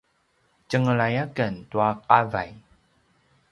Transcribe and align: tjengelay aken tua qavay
tjengelay 0.67 1.15
aken 1.23 1.53
tua 1.71 1.89
qavay 2.07 2.49